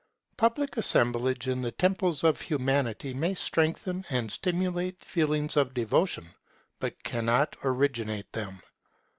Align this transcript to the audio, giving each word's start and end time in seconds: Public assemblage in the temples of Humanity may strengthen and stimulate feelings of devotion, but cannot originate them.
Public 0.35 0.77
assemblage 0.77 1.47
in 1.47 1.61
the 1.61 1.71
temples 1.71 2.23
of 2.23 2.41
Humanity 2.41 3.13
may 3.13 3.35
strengthen 3.35 4.03
and 4.09 4.31
stimulate 4.31 5.05
feelings 5.05 5.55
of 5.55 5.75
devotion, 5.75 6.25
but 6.79 7.03
cannot 7.03 7.55
originate 7.63 8.31
them. 8.33 8.61